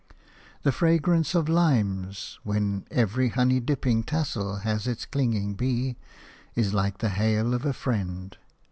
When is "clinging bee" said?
5.05-5.95